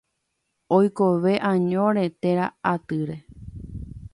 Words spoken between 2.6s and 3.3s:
atýre.